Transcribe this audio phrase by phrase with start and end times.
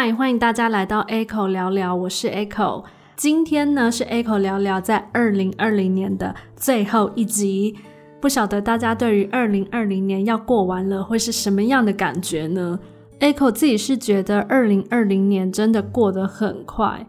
[0.00, 2.84] 嗨，欢迎大家来到 Echo 聊聊，我是 Echo。
[3.16, 7.76] 今天呢是 Echo 聊聊在二零二零年的最后一集，
[8.20, 12.78] 不晓得大家对于二零二零年要过完了会是什么样的感觉呢
[13.18, 17.04] ？Echo 自己是觉得二零二零年真的过得很快。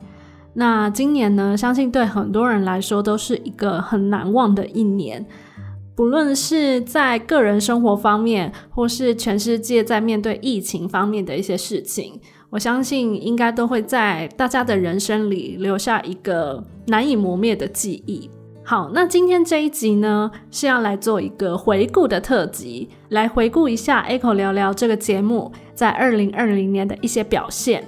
[0.54, 5.24] 那今年呢，相信对很多人来说都是一个很难忘的一年，
[5.94, 12.20] 不论是在个人生活方面，或是全世界在面对疫情方面的一些事情。
[12.50, 18.30] 我相信应该都会在大家的人生里留下一个难以磨灭的记忆。
[18.64, 27.84] 好，那今天这一集呢是要来做一个回顾的特辑，来回顾一下 Echo 聊聊这个节目在二零二零年的一些表现。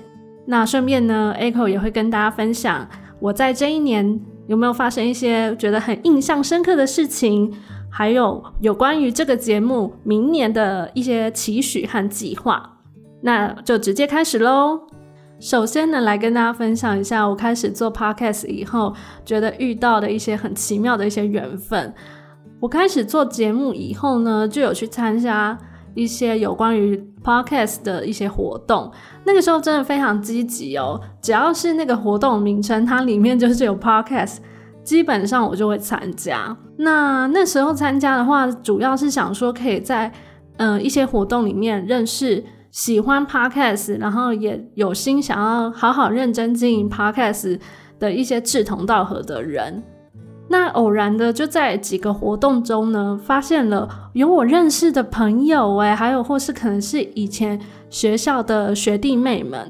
[0.45, 2.87] 那顺便呢，Echo 也会跟大家分享
[3.19, 7.51] 我在这一年有没有发生一些觉得很印象深刻的事情，
[7.89, 12.79] 还有有关于这个节目明年的一些期许和计划。
[13.21, 14.79] 那就直接开始喽。
[15.39, 18.93] 首先呢，来跟大家分享一下我开始做 podcast 以后，
[19.25, 21.91] 觉得遇到的一些很奇妙的一些缘分。
[22.59, 25.57] 我开始做节目以后呢，就有去参加
[25.95, 28.91] 一些有关于 podcast 的一些活动。
[29.23, 34.37] 那个时候真的非常积极哦，只要是那个活动名称，它里面就是有 podcast，
[34.83, 36.55] 基本上我就会参加。
[36.77, 40.11] 那那时候参加的话，主要是想说可以在
[40.57, 42.43] 嗯一些活动里面认识。
[42.71, 47.59] 喜欢 podcast，然后也有心想要好好认真经营 podcast
[47.99, 49.83] 的一些志同道合的人，
[50.47, 59.69] 那偶然的就在几个活动中呢，发现了有我认识的朋友哎，还有或是可能是以前学校的学弟妹们。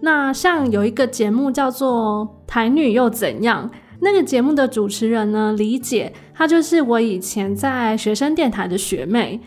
[0.00, 3.68] 那像有一个节目叫做《台女又怎样》，
[4.00, 9.38] 那个节目的主持人呢，李姐，她就是我以前在学生电台的学妹。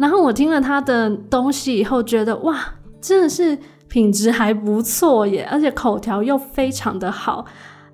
[0.00, 2.58] 然后我听了他的东西以后，觉得哇，
[3.02, 7.44] 真的是品质还不错耶，而且口条又非常的好。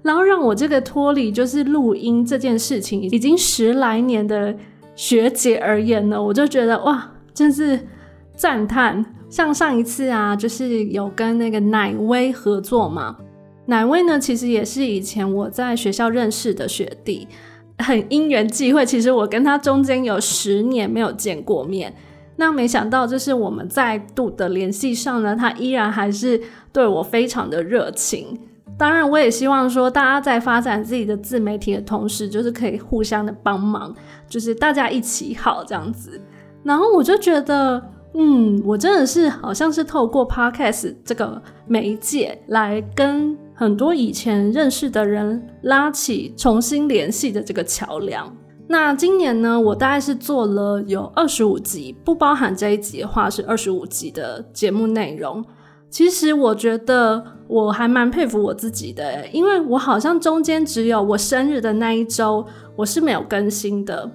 [0.03, 4.55] 然后让我这个脱离就是录音这件事情已经十来年的
[4.95, 7.81] 学姐而言呢，我就觉得哇，真是
[8.37, 9.05] 赞叹。
[9.28, 13.16] 像上一次啊，就是有跟那个奶威合作嘛，
[13.66, 17.27] 奶威呢其实也是以前我在学校认识的学弟。
[17.78, 21.94] 很因缘际会，其实我跟他中间有十年没有见过面，
[22.37, 26.41] 那没想到就是我们再度的联系上呢，他依然还是
[26.72, 28.38] 对我非常的热情。
[28.78, 33.94] 当然，我也希望说大家在发展自己的自媒体的同时，就是可以互相的帮忙，
[34.28, 36.20] 就是大家一起好这样子。
[36.62, 37.82] 然后我就觉得，
[38.15, 43.36] 嗯，我真的是好像是透过 Podcast 这个媒介来跟。
[43.59, 48.31] 很多以前认识的人拉起重新联系的这个桥梁。
[48.69, 55.43] 那今年呢，我大概是做了有二十五集，不包含这一集的话是二十五集的节目内容。
[55.89, 62.45] 其实我觉得我还蛮佩服我自己的，因为我好像中间只有我生日的那一周
[62.77, 64.11] 我是没有更新的。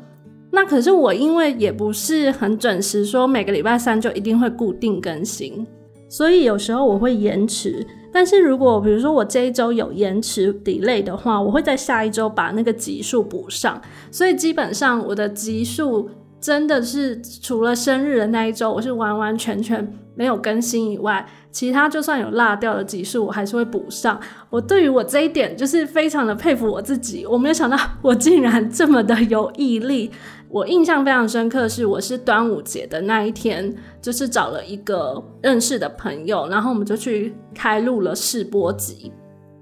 [0.51, 5.66] 那可是我因为也不是很准时，说每个礼拜三就一定会固定更新，
[6.07, 7.88] 所以有时候我会延迟。
[8.11, 13.81] 但是如果比如说我这一周有延迟 delay 的话，我会在下一周把那个集数补上。
[14.11, 24.19] 所以基本上我的集数真的是除了生日的那一周我是完完全全没有更新以外，其他就算有落掉的集数我还是会补上。
[24.50, 30.11] 我对于我这一点就是非常的佩服我自己，我没有想到我竟然这么的有毅力。
[30.51, 39.13] 我印象非常深刻，是我是端午节的那一天，就是找了一个认识的朋友，然后我们就去开录了试播集。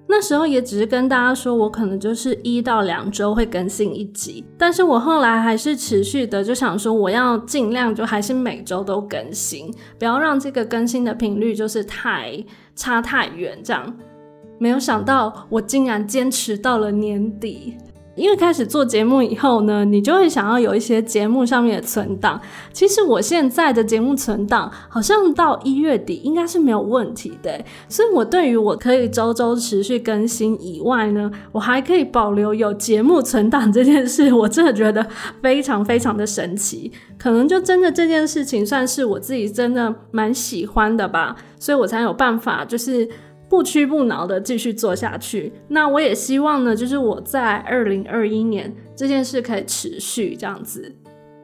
[0.07, 12.43] 那时候也只是跟大家说，我可能就是一到两周会更新一集，但是我后来还是持续的，就想说我要尽量就还是每周都更新，不要让这个更新的频率就是太
[12.75, 13.95] 差太远这样。
[14.57, 17.77] 没有想到我竟然坚持到了年底。
[18.19, 22.39] 因为开始做节目以后呢，你就会想要有一些节目上面的存档。
[22.73, 35.07] 其实我现在的节目存档好像到一月底应该是没有问题的，所以我对于我可以周周持续更新以外呢，我还可以保留有节目存档这件事，我真的觉得
[35.41, 36.91] 非常非常的神奇。
[37.17, 43.09] 可能就真的这件事情算是我自己真的蛮喜欢的吧，所以我才有办法就是。
[43.49, 45.51] 不屈不挠的继续做下去。
[45.67, 50.95] 那我也希望呢，就是我在二零二一年这件事可以持续这样子。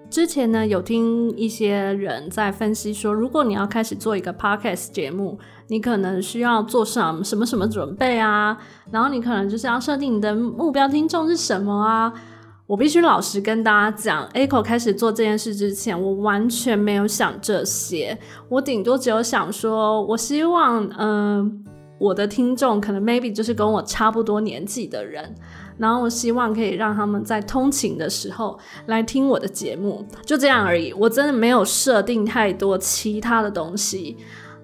[0.07, 5.37] 之前呢，有听一些人在分析说，如果你要开始做一个 podcast 节目，
[5.67, 8.57] 你可能需要做什什么什么准备啊？
[8.91, 12.13] 然后你可能就是要设定你的目标听众是什么啊？
[12.67, 18.17] 我必须老实跟大家讲，Echo 开始做这件事之前，我完全没有想这些。
[18.47, 21.65] 我顶多只有想说，我希望，嗯，
[21.97, 25.33] 我的听众可能 maybe 就是跟我差不多年纪的人，
[25.77, 28.57] 然后我希望可以让他们在通勤的时候
[28.87, 30.91] 来听我的节目，就这样而已。
[30.93, 34.17] 我真的没有设定太多其他的东西。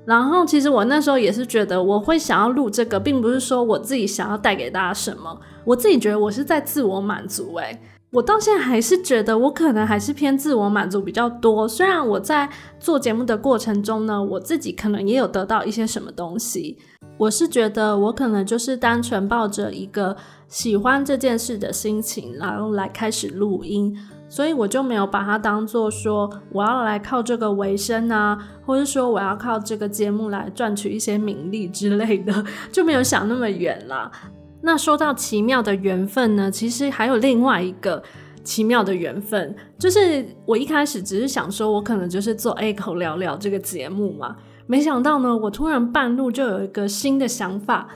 [0.03, 7.53] 然后，其实我那时候也是觉得，我会想要录这个，并不是说我自己想要带给大家什么，我自己觉得我是在自我满足。
[7.57, 7.79] 诶，
[8.11, 11.67] 我到现在还是觉得我可能还是偏自我满足比较多。
[11.67, 12.49] 虽然我在
[12.79, 16.79] 做节目的过程中呢，我自己可能也有得到一些什么东西，
[17.21, 23.95] 我是觉得我可能就是单纯抱着一个喜欢这件事的心情，然后来开始录音。
[24.27, 28.35] 所以我就没有把它当做说我要来靠这个为生啊，
[28.65, 34.09] 或者说我要靠这个节目来赚取一些名利之类的，就没有想那么远啦。
[34.61, 38.01] 那说到奇妙的缘分呢，其实还有另外一个
[38.43, 44.37] 奇妙的缘分，就是我一开始只是想说我可能就是做 A 口聊聊这个节目嘛，
[44.71, 47.89] 没想到呢，我突然半路就有一个新的想法，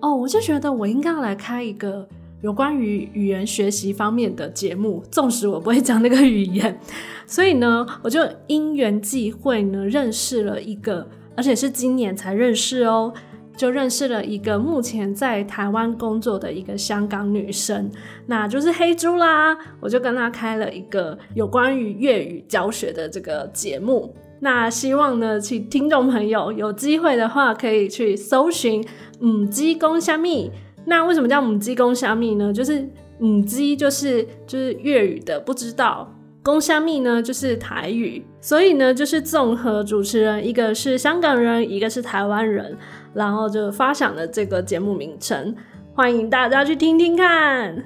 [0.00, 2.08] 哦，我就觉得我应该要来开一个。
[2.42, 6.78] 有关于语言学习方面的节目，纵使我不会讲那个语言，
[7.26, 13.12] 所以呢，我就因缘际会呢认识了一个，而且是今年才认识哦，
[13.56, 17.90] 就认识了一个目前在台湾工作的一个香港女生，
[18.26, 19.56] 那就是黑猪啦。
[19.80, 24.14] 我就跟她开了一个有关于粤语教学的这个节目，
[24.44, 28.84] 那希望呢，请听众朋友有机会的话，可以去搜寻
[29.20, 30.50] “母鸡公虾米”。
[30.84, 32.52] 那为什么叫母鸡公虾米呢？
[32.52, 32.84] 就是
[33.20, 36.12] 母鸡就是就是粤语的不知道，
[36.42, 42.76] 公虾米呢就是台语，所以呢就是综合主持人一个是香港人，一个是台湾人，
[43.14, 45.54] 然后就发想了这个节目名称，
[45.94, 47.84] 欢迎大家去听听看。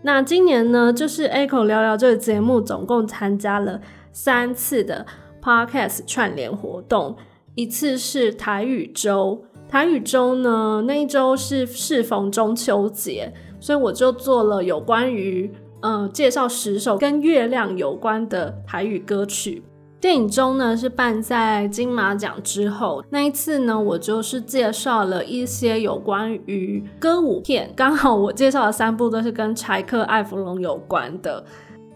[0.00, 3.78] 那今年呢，就是 Echo 聊聊这个节目，总共参加了
[4.10, 5.04] 三次的
[5.44, 7.14] Podcast 串联活动，
[7.54, 9.44] 一次是台语周。
[9.68, 13.30] 台语周呢，那一周是适逢中秋节，
[13.60, 15.52] 所以我就做了有关于
[15.82, 19.62] 呃介绍十首跟月亮有关的台语歌曲。
[20.00, 31.44] 电影中呢是办在金马奖之后，那一次呢我就是介绍了一些有关于歌舞片，刚好我介绍的三部都是跟柴克艾弗隆有关的。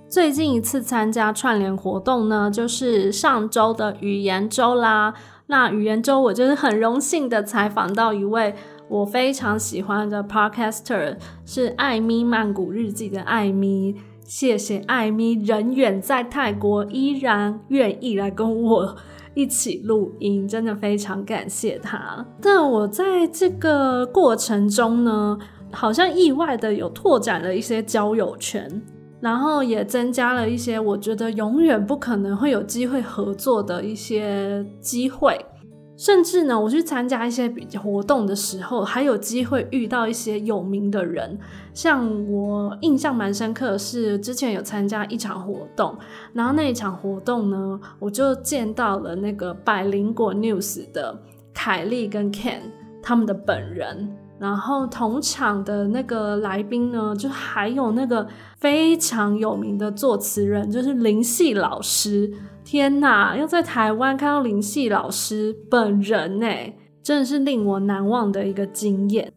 [0.08, 5.12] 最近一次参加串联活动呢，就是上周的语言周啦。
[5.49, 8.55] 那语言周，我就是很荣幸的采访到一位
[8.88, 13.96] 我非常喜欢的 podcaster，是艾咪曼谷日记的艾咪。
[14.25, 18.96] 谢谢艾咪，人远在泰国，依然愿意来跟我
[19.34, 22.26] 一起录音，真的非常感谢他。
[22.40, 25.38] 但我在这个过程中呢，
[25.70, 28.82] 好像意外的有拓展了一些交友圈。
[29.20, 35.37] 然后也增加了一些我觉得永远不可能会有机会合作的一些机会，
[35.97, 41.37] 甚至呢，我去参加一些比活动的时候，还有机会遇到一些有名的人。
[41.75, 45.97] 像我印象蛮深刻的是，之前有参加一场活动，
[46.32, 51.21] 然后那一场活动呢，我就见到了那个百灵果 News 的
[51.53, 52.61] 凯莉跟 Ken
[53.03, 54.17] 他们的本人。
[54.38, 58.26] 然后同场的那个来宾呢，就还有那个
[58.56, 62.33] 非常有名的作词人，就是林夕老师。
[62.64, 66.47] 天哪，要在台湾看到林夕老师本人呢，
[67.02, 69.33] 真的是令我难忘的一个经验。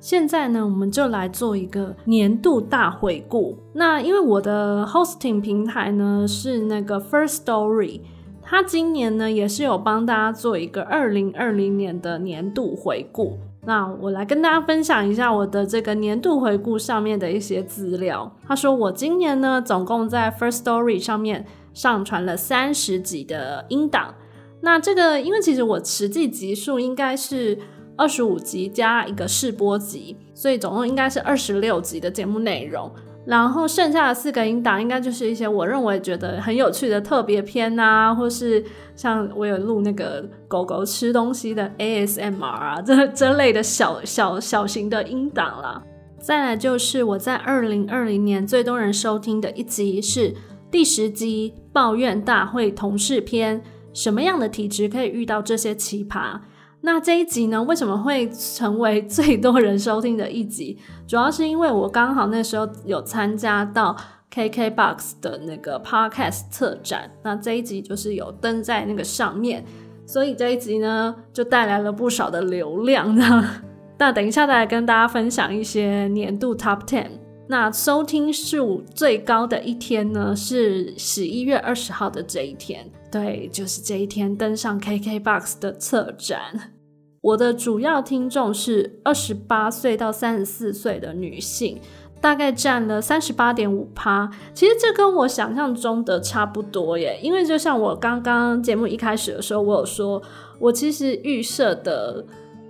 [0.00, 3.58] 现在呢，我们就来做一个年度大回顾。
[3.74, 8.00] 那因为我的 hosting 平台呢是那个 First Story，
[8.42, 13.38] 它今年呢也是有帮大家做一个二零二零年的年度回顾。
[13.64, 18.34] 那我来跟大家分享一下我的这个年度回顾上面的一些资料。
[18.46, 24.14] 他说我今年呢，总共在 First Story 上面上传了三十集的音档。
[24.62, 27.58] 那这个因为其实我实际集数应该是
[27.96, 32.90] 二十五集加一个试播集，所以总共应该是二十六集的节目内容。
[33.26, 38.64] 然后剩下的四个音档，应该就是一些我认为觉得很有趣的特别篇啊，或是
[38.96, 45.82] 像我有录那个狗狗吃东西的 ASMR 啊， 这这类的小小小型的音档啦。
[46.18, 50.34] 再来就是我在二零二零年最多人收听的一集是
[50.70, 53.62] 第十集抱怨大会同事篇，
[53.92, 56.40] 什么样的体质可以遇到这些奇葩？
[56.82, 60.78] 那这一集呢，为什么会成为最多人收听的一集？
[61.10, 63.96] 主要是因为我刚好那时候有参加到
[64.32, 69.64] KKBOX 的那个 Podcast 特展，那这一集就是有登在那个上面，
[70.06, 73.12] 所以这一集呢就带来了不少的流量。
[73.98, 77.08] 那等一下再来跟大家分享一些年度 Top Ten。
[77.48, 82.88] 那收听数最高的一天呢，是十一月二十号的这一天。
[83.10, 86.74] 对，就是这一天登上 KKBOX 的策展。
[87.20, 91.78] 我的主要听众是二十八岁到三十四岁的女性，
[92.20, 94.30] 大概占了三十八点五趴。
[94.54, 100.22] 其实这跟我想象中的差不多耶，因为就像我刚刚节目一开始的时候，我有说，
[100.58, 102.24] 我其实预设的。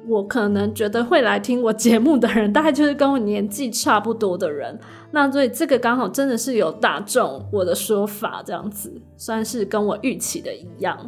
[0.08, 4.76] 我可能觉得会来听我节目的人，大概就是跟我年纪差不多的人。
[5.10, 10.98] 那所以这个刚好真的是有打中我的说法，这样子算是跟我预期的一样。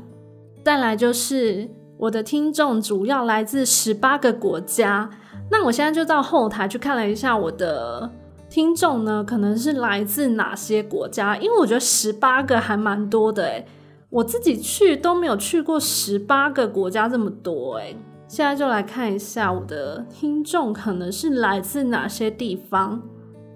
[0.63, 1.67] 再来就是
[2.03, 5.09] 我的听众主要来自十八个国家。
[5.53, 8.11] 那我现在就到后台去看了一下我的
[8.51, 11.37] 听众呢，可能是来自哪些国家？
[11.37, 13.65] 因为我觉得十八个还蛮多的诶，
[14.11, 17.97] 我自己去都没有去过十八个国家这么多诶。
[18.27, 23.01] 现在就来看一下我的听众可能是来自哪些地方。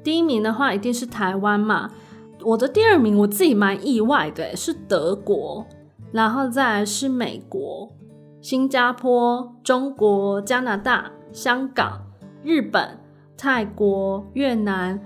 [0.04, 1.90] 第一名的话一定是台湾嘛，
[2.44, 5.66] 我的第二名我自己蛮意外的，是德国，
[6.12, 7.90] 然后再来是美国、
[8.48, 12.00] 新加坡、中国、加拿大、香港、
[12.44, 13.00] 日本、
[13.36, 15.00] 泰国、越南、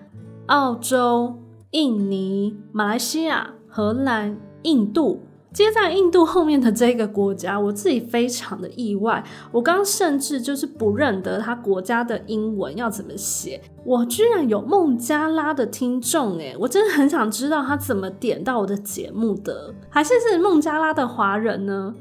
[0.49, 1.39] 澳洲、
[1.71, 5.23] 印尼、马来西亚、荷兰、印度。
[5.55, 9.25] 接在印度后面的这个国家，我自己非常的意外。
[9.53, 13.63] 我刚甚至就是不认得他国家的英文要怎么写。
[13.87, 21.95] 我居然有孟加拉的听众诶，我真的很想知道他怎么点到我的节目的，还是是孟加拉的华人呢？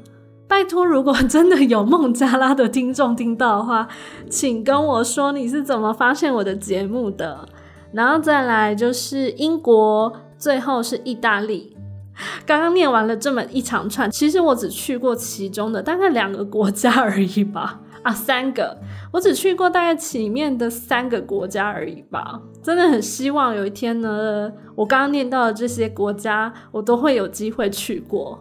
[0.50, 3.86] 拜托，如果真的有孟加拉的听众听到的话，
[4.28, 7.48] 请跟我说你是怎么发现我的节目的。
[7.92, 11.76] 然后再来就是英国，最后是意大利。
[12.44, 18.76] 刚刚念完了这么一长串，其实我只去过其中的大概两个国家而已吧， 啊，三个，
[19.12, 22.40] 我只去过大概里面的三个国家而已吧。
[22.60, 28.40] 真的很希望有一天呢，我刚刚念到的这些国家，我都会有机会去过。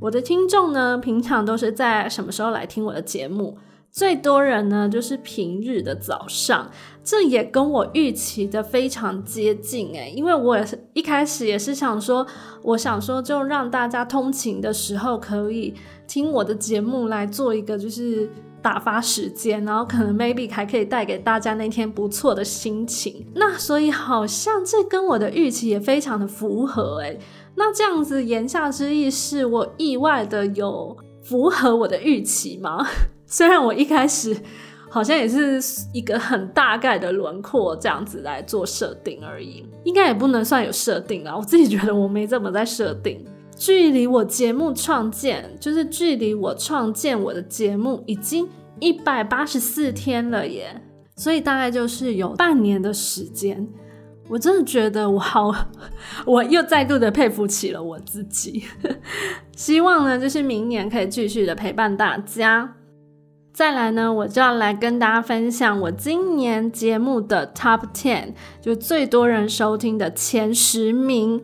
[0.00, 3.56] 我的听众呢，平常都是在什么时候来听我的节目？
[3.90, 6.70] 最多人呢，就是平日的早上，
[7.02, 12.26] 这也跟我预期的非常接近诶，因为我也是一开始也是想说，
[12.62, 15.72] 我想说就让大家通勤的时候可以
[16.06, 18.28] 听我的节目来做一个就是
[18.60, 23.24] 打发时间，然后可能 maybe 还可以带给大家那天不错的心情。
[23.34, 27.18] 那所以好像这跟我的预期也非常的符合诶。
[27.56, 32.86] 那这样子言下之意是我意外的有符合我的预期吗？
[33.26, 34.36] 虽然我一开始
[34.88, 35.60] 好像也是
[35.92, 41.36] 一个很大概的轮廓这样子来做设定而已，应该也不能算有设定啊。
[41.36, 43.24] 我自己觉得我没怎么在设定。
[43.56, 48.46] 距离我节目创建，就是距离我创建我的节目已经
[48.80, 50.78] 一百八十四天了耶，
[51.16, 53.66] 所以大概就是有半年的时间。
[54.28, 55.54] 我真的觉得我好，
[56.26, 58.64] 我又再度的佩服起了我自己。
[59.56, 62.74] 希望呢，就是明年可以继续的陪伴大家。
[63.52, 71.42] 再来呢，我就要来跟大家分享我今年节目的 Top Ten，就最多人收听的前十名。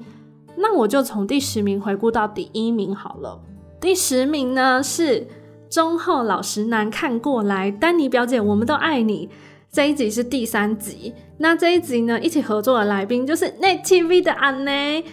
[0.57, 3.41] 那我就从第十名回顾到第一名好了。
[3.81, 5.27] 第十名呢是
[5.71, 9.31] 忠厚老实男看过来，丹尼表姐，我们都爱你。
[9.71, 11.15] 这一集是第三集。
[11.43, 15.05] 那这一集呢，一起合作的来宾就是 Net TV 的阿内。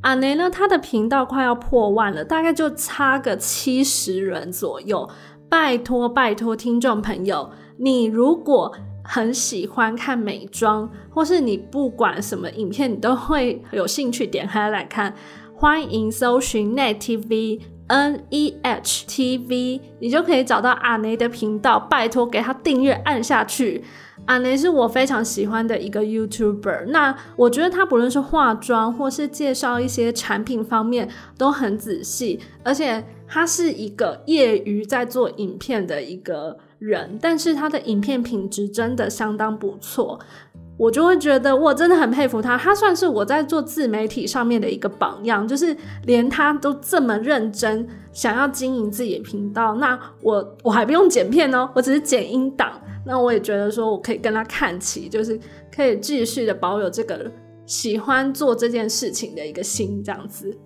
[0.00, 5.08] 阿内呢，他的频道快要破万了，大概就差个七十人左右。
[5.48, 8.74] 拜托拜托，听众朋友，你如果
[9.04, 15.14] 很喜欢看美妆，或是你不管什么影片，你都会有兴趣点开来看，
[15.54, 21.78] 欢迎搜寻 Net TV N E H T V，你就可以找到阿雷的频道。
[21.78, 23.84] 拜托给他订阅按下去。
[24.26, 33.04] 阿雷是我非常喜欢的一个 YouTuber，那我觉得他不论是化妆或是介绍一些产品方面都很仔细，而且。
[33.28, 40.20] 他是一个业余在做影片的一个人，但是他的影片品质真的相当不错，
[40.76, 42.56] 我就会觉得我真的很佩服他。
[42.56, 55.38] 他算是我在做自媒体上面的一个榜样，就是连他都这么认真想要经营自己的频道，那我我还不用剪片哦，我只是剪音档，那我也觉得说我可以跟他看齐，就是
[55.72, 57.30] 可以继续的保有这个
[57.64, 60.58] 喜欢做这件事情的一个心，这样子。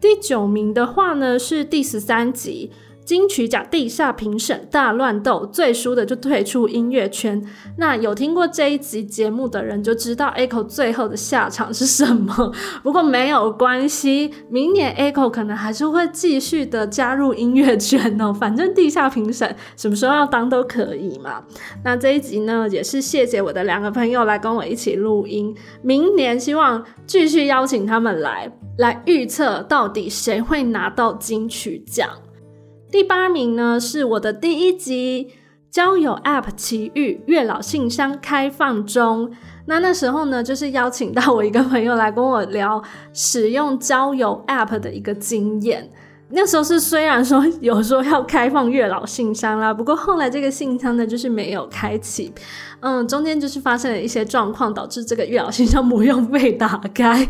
[0.00, 2.70] 第九名的话呢是第十三集，
[3.04, 7.42] 金曲奖地下评审大乱斗，最输的就退出音乐圈。
[7.76, 12.52] 那有听过这一集节目的人就知道 Echo 最后的下场是什么。
[12.82, 18.32] 不过没有关系，明年 Echo 可能还是会继续的加入音乐圈哦。
[18.32, 21.42] 反正地下评审什么时候要当都可以嘛。
[21.84, 25.54] 那这一集呢，也是谢谢我的两个朋友来跟我一起录音。
[25.82, 32.08] 明年希望继续邀请他们来，来预测到底谁会拿到金曲奖。
[32.94, 35.32] 第八名呢是我的第一集
[35.68, 39.32] 交友 App 奇遇月老信箱开放中。
[39.66, 42.80] 那那时候呢，就是邀请到我一个朋友来跟我聊
[43.12, 45.90] 使用交友 App 的一个经验。
[46.28, 52.32] 那时候是虽然说有说要开放月老信箱啦，不过后来这个信箱呢就是没有开启。
[52.78, 57.28] 嗯，中间就是发生了一些状况，导致这个月老信箱 不用被打开。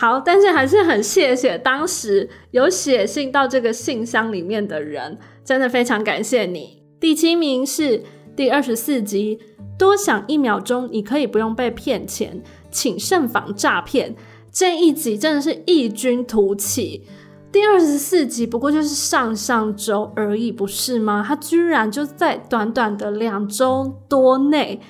[0.00, 6.84] 好，但是还是很谢谢当时有写信到这个信箱里面的人，真的非常感谢你。
[7.00, 8.04] 第七名是
[8.36, 9.40] 第二十四集，
[9.76, 12.40] 多想一秒钟，你可以不用被骗钱，
[12.70, 14.14] 请慎防诈骗。
[14.52, 17.04] 这一集真的是异军突起。
[17.50, 21.24] 第二十四集不过就是上上周而已，不是吗？
[21.26, 24.80] 他居然就在短短的两周多内。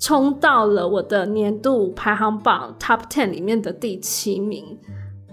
[0.00, 4.78] 冲到了我的年度排行榜 Top Ten 里面的第七名。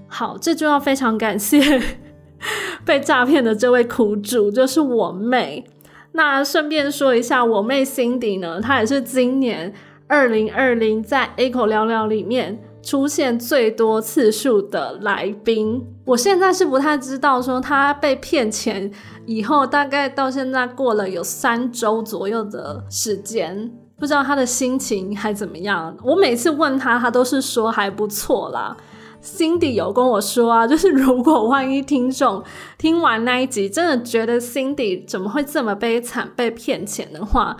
[0.07, 1.81] 好，这就要非常感谢
[2.85, 5.65] 被诈骗的这位苦主，就是我妹。
[6.11, 9.73] 那顺便说一下，我妹 Cindy 呢，她也是今年
[10.07, 15.85] 二零二零在 A 口聊聊里面出现最多次数的来宾。
[16.05, 18.91] 我现在是不太知道说她被骗钱
[19.25, 23.71] 以后，大概到现在过了有三周左右的时间。
[23.99, 25.95] 不知道他的心情还怎么样？
[26.03, 28.77] 我每次问他，他都是说还不错啦。
[29.23, 32.43] Cindy 有跟我说啊， 就是如果万一听众
[32.77, 37.57] 听完那一集，真的觉得 Cindy 怎么会这么悲惨被骗钱的话，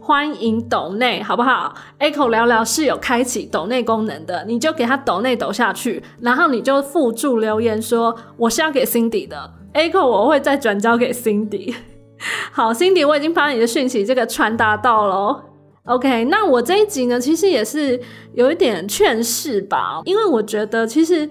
[0.00, 11.74] 欢迎抖内好不好？Echo 聊聊是有开启抖内功能的，你就给他抖内抖下去，然后你就附注留言说我是要给 Cindy 的，Echo 我会再转交给 Cindy。
[12.50, 15.44] 好，Cindy 我已经把你的讯息这个传达到了。
[15.86, 18.00] OK，那我这一集呢，其实也是
[18.32, 21.28] 有一点劝世吧，因为我觉得其实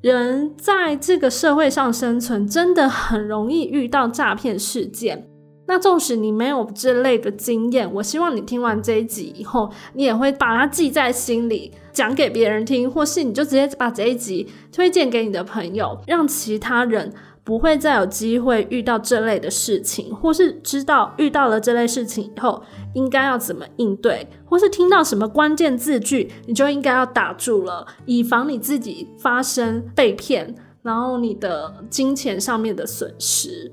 [0.00, 5.26] 人在这个社会上生存，真的很容易遇到诈骗事件。
[5.66, 17.12] 那纵使你没有这类的经验，我希望你听完这一集以后，你也会把它记在心里，讲给别人听，或是你就直接把这一集推荐给你的朋友，让其他人。
[17.46, 22.60] 不会再有机会遇到这类的事情，或是知道遇到了这类事情以后
[22.92, 33.70] 应该要怎么应对，或是听到什么关键字句，你就应该要打住了，以防你自己发生被骗，然后你的金钱上面的损失。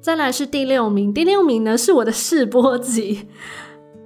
[0.00, 3.28] 再来是第六名，第六名呢是我的试播集，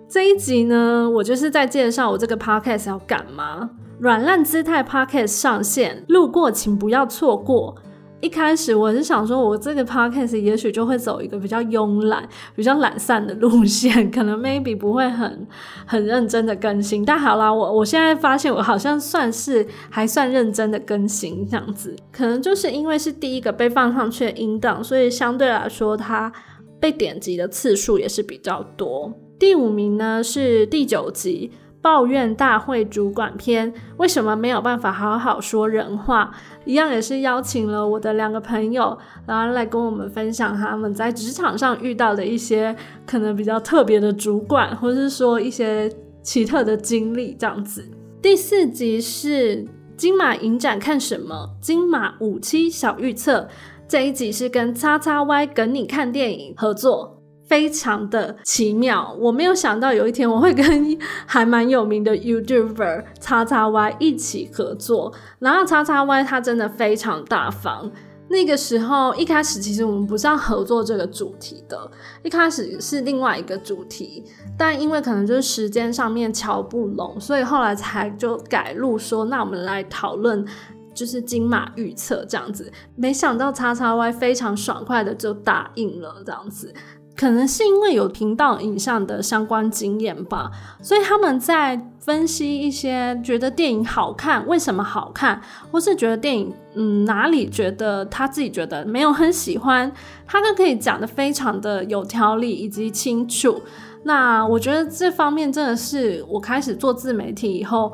[0.08, 7.76] 这一集呢我就是在介绍我这个 podcast 要干嘛，软烂姿态 podcast 上线，路过请不要错过。
[8.24, 15.46] 一开始我是想说，我这个 podcast 也许就会走一个比较慵懒、比较懒散的路线， 可能 maybe 不会很
[15.84, 17.04] 很认真的更新。
[17.04, 26.32] 但好啦，我我现在发现我好像算是还算认真的更新这样子，可能就是因为是第一个被放上去的音档，所以相对来说它
[26.80, 29.12] 被点击的次数也是比较多。
[29.38, 31.50] 第五名呢是第九集。
[31.84, 36.34] 抱怨大会主管篇，为什么没有办法好好说人话？
[36.64, 45.92] 一样也是邀请了我的两个朋友，然后来跟我们分享他们在职场上遇到的一些可能比较特别的主管，或者是说一些
[46.22, 47.86] 奇特的经历这样子。
[48.22, 49.62] 第四集是
[49.94, 51.50] 金马影展看什么？
[51.60, 53.46] 金马五期小预测，
[53.86, 57.20] 这一集是跟叉叉 Y 跟你看电影合作。
[57.54, 65.12] 非常的奇妙，我没有想到有一天我会跟 还蛮有名的 YouTuber 叉叉 Y 一起合作。
[65.38, 67.88] 然后叉叉 Y 他真的非常大方。
[68.26, 71.88] 那个时候一开始其实我们不是要合作这个主题的，
[72.24, 74.24] 一开始是另外一个主题，
[74.58, 80.44] 但因为可能就是时间上面瞧不拢，所以后来才就改路说，那我们来讨论
[80.92, 82.72] 就是金马预测这样子。
[82.96, 86.74] 没想到叉叉 Y 非常爽快的就答应了这样子。
[87.16, 90.50] 可能是因为有频道影像的相关经验吧，
[90.82, 99.90] 所以他们在分析一些觉得电影好看，为什么好看，或是觉得电影嗯哪里觉得他自己觉得没有很喜欢，
[100.26, 103.62] 他都可以讲的非常的有条理以及清楚。
[104.02, 107.92] 那我觉得这方面真的是我开始做自媒体以后。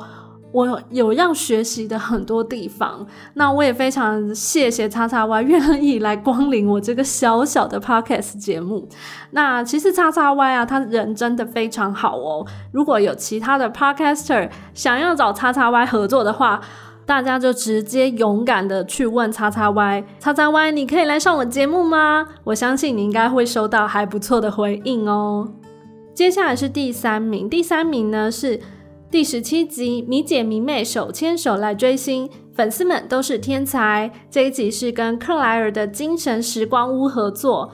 [0.51, 3.05] 我有要学习的很多地方。
[3.35, 8.87] 那我也非常谢谢叉叉 Y 愿意来光临我这个小小的 podcast 节目。
[9.31, 12.45] 那其实叉叉 Y 啊，他人真的非常好哦。
[12.71, 16.61] 如果有其他的 podcaster 想要找叉叉 Y 合作的话，
[17.05, 22.25] 大家就直接勇敢的去问叉叉 Y，叉叉 Y，你可以来上我节目吗？
[22.43, 25.51] 我相信你应该会收到还不错的回应哦。
[26.13, 28.59] 接下来是第三名，第三名呢是
[29.11, 34.09] 第十七集，米姐迷妹手牵手来追星，粉丝们都是天才。
[34.29, 37.73] 这一集是跟克莱尔的精神时光屋合作，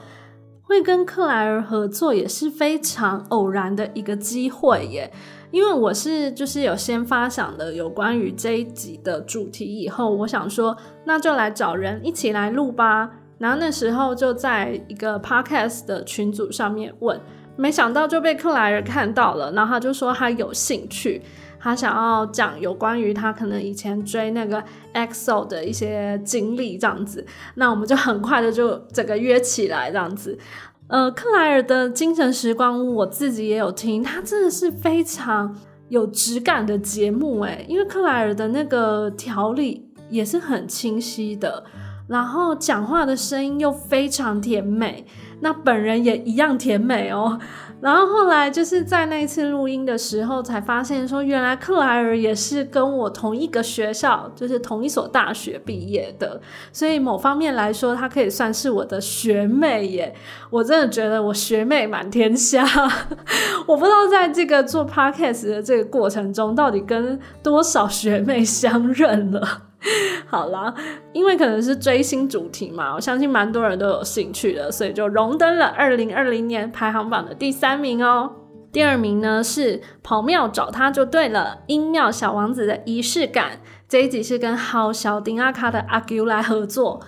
[0.64, 5.12] 会跟克莱尔合作也是非常偶然的一个机会耶。
[5.52, 13.08] 因为我是就是有先发想的有关于这一集的主题，以后我想说那就来找人一起来录吧。
[13.38, 17.20] 然后那时候就在一个 podcast 的群组上面问，
[17.58, 21.20] 没想到就被克莱尔看到了，然后他就说他有兴趣，
[21.58, 24.62] 他想要讲有关于他可能以前追那个
[24.94, 27.26] EXO 的一些经历这样子。
[27.56, 30.38] 那我们就很快的就整个约起来这样子。
[30.86, 35.54] 呃，克莱尔的精神时光屋，我自己也有听，它真的是非常
[35.88, 41.64] 有质感的节目诶，因为克莱尔的那个条理也是很清晰的，
[42.06, 45.04] 然后讲话的声音又非常甜美，
[45.40, 47.38] 那本人也一样甜美哦。
[47.80, 56.40] 然后后来就是在那一次录音的时候，才发现说，原来克莱尔也是跟我同一个学校，就是同一所大学毕业的，
[56.72, 60.12] 所以某方面来说，她可以算是我的学妹耶。
[60.50, 62.66] 我真的觉得我学妹满天下。
[63.68, 69.67] 我不知道在这个做 podcast 的这个过程中，到底跟多少学妹相认了。
[70.26, 70.74] 好啦，
[71.12, 78.32] 因为可能是追星主题嘛，我相信蛮多人都有兴趣的，所以就荣登了二零二零年排行榜的第三名哦。
[78.70, 87.00] 第二名呢是跑庙找他就对了，音庙小王子的仪式感这一集是跟好小丁阿卡的阿 Q 来合作。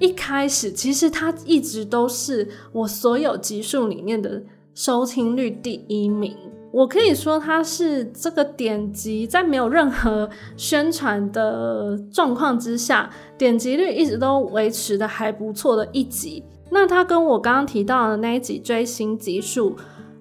[0.00, 4.42] 一开始其实他一直都是我所有集数里面的
[4.74, 6.36] 收听率第一名。
[6.70, 16.44] 我可以说，它是这个点击在没有任何宣传的状况之下，点击率一直都维持的还不错的一集。
[16.70, 19.74] 那它跟我刚刚提到的那一集追星集数，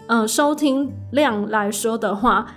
[0.08, 2.48] 嗯，收听量来说的话，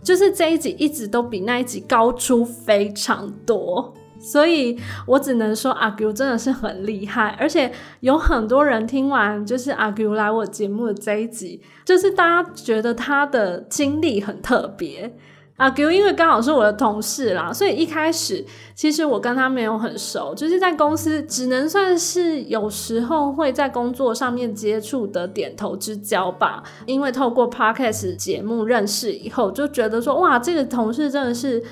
[0.00, 3.92] 就是这一集一直都比那一集高出非常多。
[4.20, 15.16] 所以我只能说阿 Q 真的是很厉害，而且有很多人听完就是阿 Q 来我节目的这一集，就是大家觉得他的经历很特别。
[15.56, 26.62] 阿 Q 因为刚好是我的同事啦，所以一开始其实我跟他没有很熟，就是在公司只能算是有时候会在工作上面接触的点头之交吧。
[26.86, 31.62] 因为透过 Podcast 节目认识以后，就觉得说哇，这个同事真的是。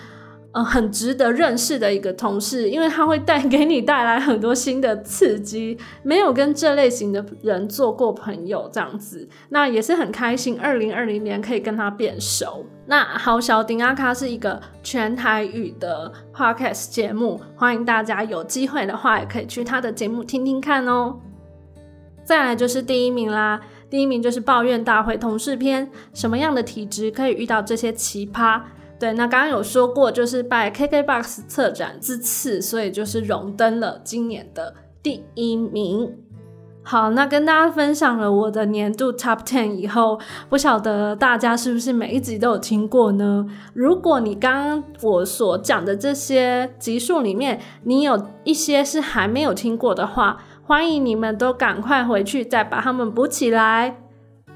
[0.53, 5.77] 呃，很值得认识的一个同事，因为他会带给你带来很多新的刺激。
[6.03, 10.59] 没有跟这类型的人做过朋友，这样子，那也是很开心。
[10.59, 12.65] 二零二零年可以跟他变熟。
[12.87, 21.17] 那好，小丁阿卡是一个全台语的 podcast 节目，欢迎大家有机会的话也可以去他的节目听听看哦。
[22.25, 28.63] 再来就是第一名啦，第一名就是抱怨大会同事篇，什么样的体质可以遇到这些奇葩？
[28.99, 36.17] 对，那刚刚有说过，就是拜 KKBOX 策展之赐，所以就是荣登了今年的第一名。
[36.83, 43.47] 好，那跟大家分享了我的年度 Top Ten 以后，不晓得大家是不是每一集都有听过呢？
[43.75, 53.99] 如果你刚刚我所讲的这些集数里面，你有一些是还没有听过的话，欢迎你们都赶快回去再把它们补起来。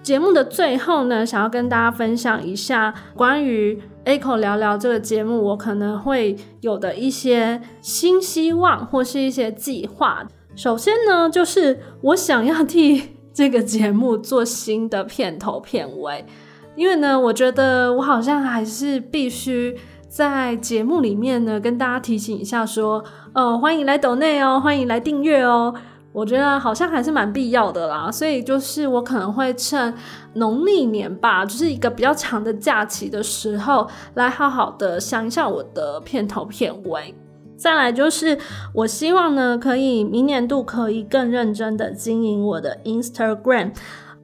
[0.02, 10.26] 节目的最后呢，想要跟大家分享一下关于 A 口聊聊这个节目，我可能会有的一些新希望或是一些计划。
[10.56, 16.26] 首先呢，就是我想要替这个节目做新的片头片尾，
[16.74, 19.76] 因为呢，我觉得我好像还是必须
[20.08, 25.72] 在节目里面呢跟大家提醒一下，说，呃，欢迎来抖内哦，欢迎来订阅哦。
[26.12, 29.94] 我觉得好像还是蛮必要的啦，所以就是我可能会趁
[30.34, 37.14] 农历年吧，就是一个比较长的假期的时候，来好好的想一下我的片头片尾。
[37.56, 38.36] 再来就是
[38.74, 43.72] 我希望呢，可以明年度可以更认真的经营我的 Instagram。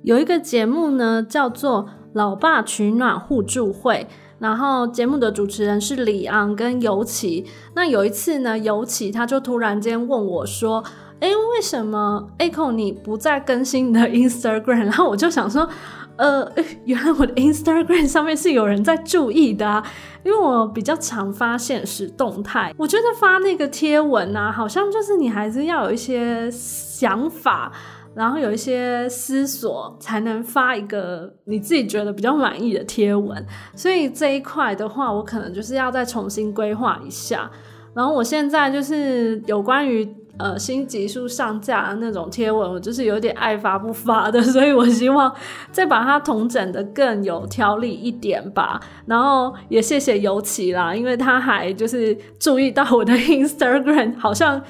[0.02, 4.06] 有一个节目呢，叫做《老爸取暖互助会》，
[4.38, 7.46] 然后节目的主持人是李昂跟尤其。
[7.74, 10.84] 那有一次呢，尤其他就突然间问我说。
[11.20, 14.84] 哎，为什么 Echo 你不再更新你的 Instagram？
[14.84, 15.68] 然后我就想说，
[16.14, 16.48] 呃，
[16.84, 19.84] 原来我的 Instagram 上面是有人在注意的啊，
[20.22, 22.72] 因为我比较常发现实动态。
[22.78, 27.72] 我觉得发那个贴文啊，好像就是你还是要有一些想法，
[28.14, 33.44] 然后有一些思索，才能发一个你自己觉得比较满意的贴文。
[33.74, 37.50] 所以这一块的话，我可能就是要再重新规划一下。
[37.92, 40.08] 然后我现在就是有关于。
[40.38, 45.34] 呃，新集数上架的那种贴文，我就是有点爱发不发的， 所以我希望
[45.72, 48.80] 再把它统整的更有条理一点吧。
[49.06, 54.62] 然后也谢谢尤其啦，因为他还就是注意到我的 Instagram 好像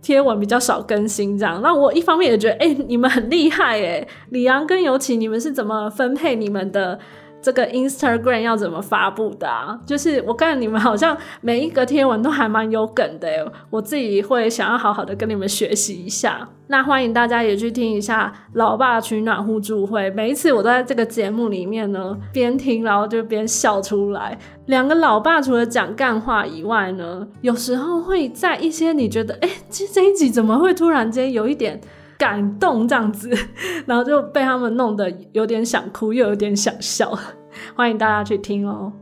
[0.00, 1.60] 贴文比较少更新这样。
[1.62, 6.98] 那我一方面也觉得，哎，你们很厉害哎，李阳跟尤其，你们是怎么分配你们的？
[7.42, 9.78] 这个 Instagram 要怎么发布的啊？
[9.84, 16.48] 就是我看你们好像每一个贴文都还蛮有梗的，我自己会想要好好的跟你们学习一下。
[16.68, 24.38] 那欢迎大家也去听一下《老爸取暖互助会》，每一次我都在这个节目里面呢，边听然后就边笑出来。
[24.66, 31.80] 两个老爸除了讲干话以外呢，有时候会在一些你觉得哎，这这一集怎么会突然间有一点。
[32.22, 33.28] 感动这样子，
[33.84, 37.12] 然后就被他们弄得有点想哭，又有点想笑。
[37.74, 38.92] 欢迎大家去听哦。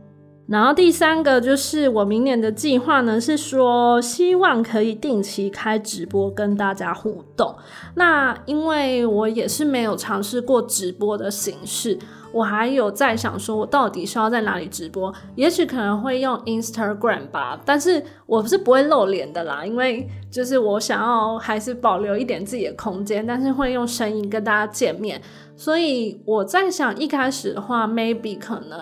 [0.47, 7.55] 然后第三个就是我明年的计划呢，是说希望可以定期开直播跟大家互动。
[7.93, 11.99] 那因为我也是没有尝试过直播的形式。
[12.33, 15.13] 我还有在想，说我到底是要在哪里直播？
[15.35, 25.21] 也许可能会用 Instagram 吧，但是我是不会露脸的啦，因为就是我想要还是保留一点自己的空间，但是会用声音跟大家见面。
[25.57, 28.79] 所以我在想，一开始的话，maybe 可能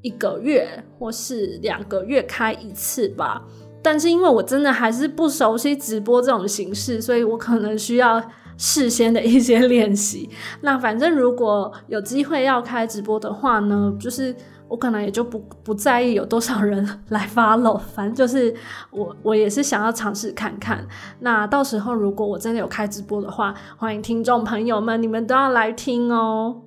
[0.00, 3.42] 一个月或是两个月开一次吧。
[3.82, 8.22] 但是因为我真的还是不熟悉直播这种形式，所以我可能需要。
[8.56, 10.28] 事先的一些练习，
[10.60, 14.34] 那反正如果有机会要开直播的话呢，就是
[14.68, 18.54] 我可能也就不不在意有多少人 来 follow，反正就是
[18.90, 20.86] 我我也是想要尝试看看。
[21.20, 26.62] 那到时候如果我真的有开直播的话，欢迎听众朋友们，你们都要来听哦。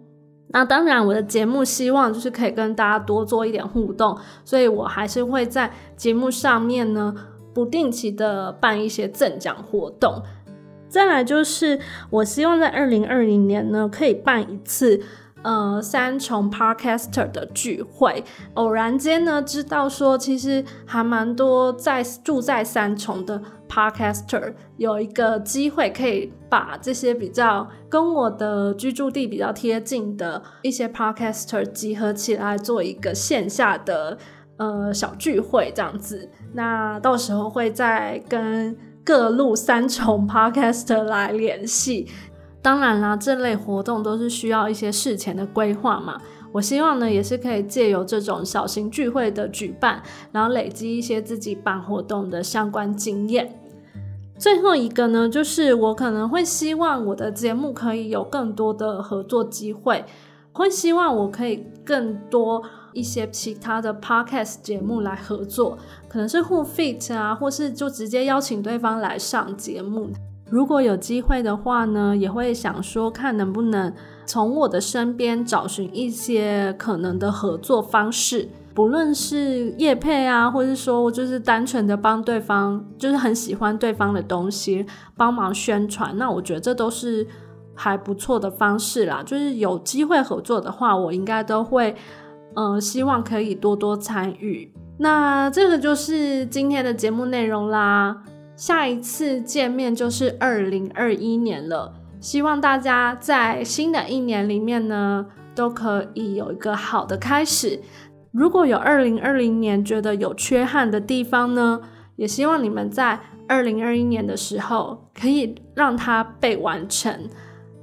[0.50, 7.14] 那当然，我的节目希望就是可以跟大家多做一点互动，所以我还是会在节目上面呢
[7.54, 10.24] 不定期的办一些赠奖活动。
[10.90, 15.02] 再来就是，我希望在二零二零年呢，可以办一次
[15.44, 18.24] 呃三重 Podcaster 的聚会。
[18.54, 34.18] 偶然间呢，知道说其实还蛮多在住在三重的 Podcaster 有一个机会，可以把这些比较跟我的居住地比较贴近的一些 Podcaster 集合起来，做一个线下的
[34.56, 36.30] 呃小聚会这样子。
[36.54, 38.76] 那到时候会再跟。
[39.08, 42.08] 各路三重 Podcast 来联系，
[42.62, 46.20] 当然啦，这类活动都是需要一些事前的规划嘛。
[46.52, 53.50] 我希望呢，也是可以借由这种小型聚会的举办，然后累积一些自己办活动的相关经验。
[54.38, 60.04] 最后一个呢，就是我可能会希望我的节目可以有更多的合作机会，
[60.52, 62.62] 会希望我可以更多。
[62.98, 65.78] 一些其他的 podcast 节目来合作，
[66.10, 70.10] 可能是互 fit 啊，或是就直接邀请对方来上节目。
[70.50, 73.94] 如果有机会的话呢，也会想说看能不能
[74.26, 86.18] 从我的身边找寻一些可能的合作方式，不论是业配啊，或是说就是单纯的帮对方，就是很喜欢对方的东西，帮忙宣传。
[86.18, 87.28] 那我觉得这都是
[87.76, 89.22] 还不错的方式啦。
[89.22, 91.94] 就是有机会合作的话，我应该都会。
[92.58, 94.74] 嗯，希望可以多多参与。
[94.98, 98.24] 那这个就是今天的节目内容啦。
[98.56, 107.80] 下一次见面就是二零二一年了，希望大家在新的一年里面呢，都可以有一个好的开始。
[108.32, 111.80] 如果有二零二零年觉得有缺憾的地方呢，
[112.16, 117.30] 也希望你们在二零二一年的时候可以让它被完成。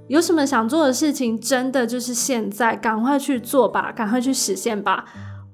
[0.09, 5.05] 有什么想做的事情，真的就是现在赶快去做吧，赶快去实现吧！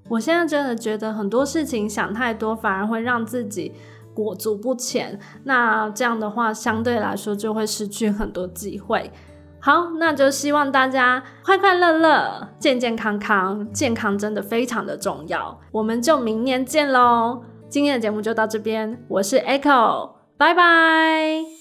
[0.08, 3.72] 我现在真的觉得很多事情想太多，反而会让自己
[4.12, 5.18] 裹足不前。
[5.44, 9.12] 那这样的话，相对来说就会失去很多机会。
[9.60, 13.70] 好，那就希望大家快快乐乐、健健康康。
[13.72, 15.60] 健康真的非常的重要。
[15.70, 17.42] 我们就明年见喽！
[17.68, 21.59] 今天的节目就到这边，我是 Echo，拜拜。